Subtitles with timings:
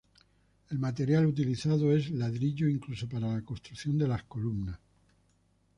[0.71, 4.79] El material utilizado es ladrillo, incluso para la construcción de las columnas.